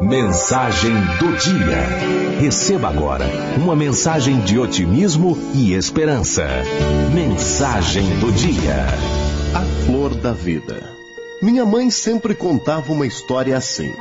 [0.00, 2.38] Mensagem do dia.
[2.40, 6.46] Receba agora uma mensagem de otimismo e esperança.
[7.12, 8.86] Mensagem do dia.
[9.52, 10.94] A flor da vida.
[11.42, 13.92] Minha mãe sempre contava uma história assim.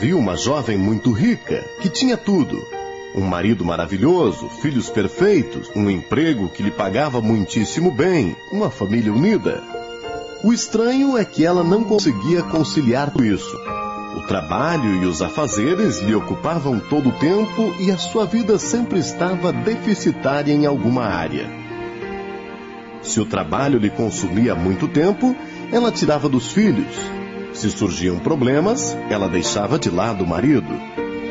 [0.00, 2.66] Viu uma jovem muito rica que tinha tudo:
[3.14, 9.62] um marido maravilhoso, filhos perfeitos, um emprego que lhe pagava muitíssimo bem, uma família unida.
[10.42, 13.83] O estranho é que ela não conseguia conciliar tudo isso.
[14.16, 19.00] O trabalho e os afazeres lhe ocupavam todo o tempo e a sua vida sempre
[19.00, 21.50] estava deficitária em alguma área.
[23.02, 25.34] Se o trabalho lhe consumia muito tempo,
[25.72, 26.94] ela tirava dos filhos.
[27.52, 30.80] Se surgiam problemas, ela deixava de lado o marido.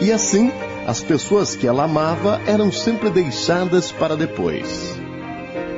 [0.02, 0.52] E assim,
[0.86, 5.00] as pessoas que ela amava eram sempre deixadas para depois.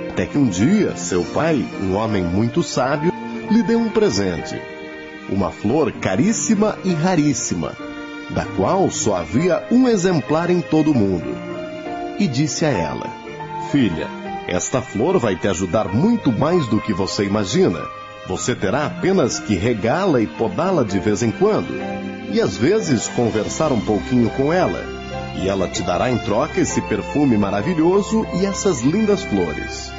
[0.10, 3.14] Até que um dia, seu pai, um homem muito sábio,
[3.52, 4.60] lhe deu um presente.
[5.30, 7.74] Uma flor caríssima e raríssima,
[8.30, 11.36] da qual só havia um exemplar em todo o mundo.
[12.20, 13.08] E disse a ela:
[13.72, 14.08] Filha,
[14.48, 17.80] esta flor vai te ajudar muito mais do que você imagina.
[18.28, 21.74] Você terá apenas que regá-la e podá-la de vez em quando,
[22.32, 24.96] e às vezes conversar um pouquinho com ela
[25.42, 29.92] e ela te dará em troca esse perfume maravilhoso e essas lindas flores.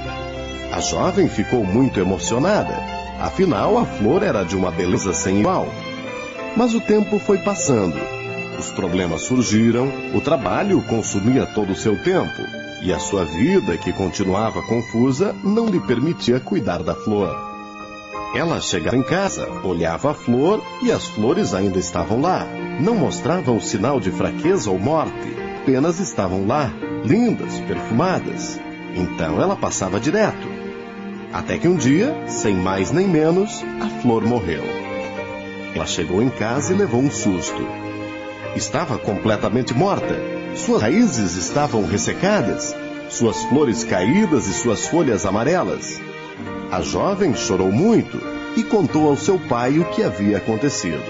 [0.73, 2.75] A jovem ficou muito emocionada,
[3.21, 5.69] afinal a flor era de uma beleza sem igual.
[6.57, 7.97] Mas o tempo foi passando.
[8.59, 12.43] Os problemas surgiram, o trabalho consumia todo o seu tempo,
[12.83, 17.35] e a sua vida, que continuava confusa, não lhe permitia cuidar da flor.
[18.35, 22.47] Ela chegava em casa, olhava a flor e as flores ainda estavam lá.
[22.81, 26.71] Não mostravam sinal de fraqueza ou morte, apenas estavam lá,
[27.05, 28.61] lindas, perfumadas.
[28.95, 30.56] Então ela passava direto.
[31.37, 34.63] Até que um dia, sem mais nem menos, a flor morreu.
[35.75, 37.63] Ela chegou em casa e levou um susto.
[38.57, 40.19] Estava completamente morta.
[40.55, 42.75] Suas raízes estavam ressecadas,
[43.11, 46.01] suas flores caídas e suas folhas amarelas.
[46.73, 48.19] A jovem chorou muito
[48.57, 51.05] e contou ao seu pai o que havia acontecido.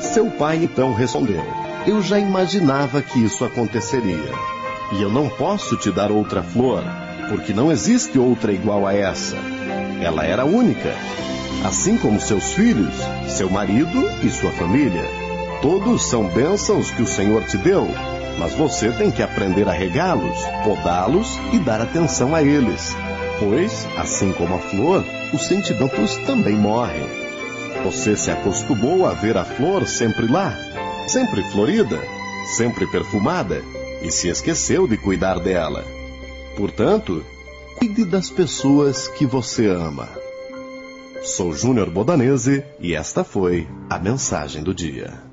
[0.00, 1.42] Seu pai então respondeu:
[1.84, 4.32] Eu já imaginava que isso aconteceria.
[4.92, 6.84] E eu não posso te dar outra flor,
[7.30, 9.36] porque não existe outra igual a essa.
[10.02, 10.94] Ela era única,
[11.64, 12.94] assim como seus filhos,
[13.26, 15.04] seu marido e sua família.
[15.62, 17.88] Todos são bênçãos que o Senhor te deu,
[18.38, 22.94] mas você tem que aprender a regá-los, podá-los e dar atenção a eles
[23.40, 25.02] pois, assim como a flor,
[25.32, 27.02] os sentimentos também morrem.
[27.82, 30.54] Você se acostumou a ver a flor sempre lá,
[31.08, 31.98] sempre florida,
[32.56, 33.64] sempre perfumada,
[34.02, 35.84] e se esqueceu de cuidar dela.
[36.56, 37.24] Portanto,
[37.78, 40.08] cuide das pessoas que você ama.
[41.22, 45.29] Sou Júnior Bodanese e esta foi a mensagem do dia.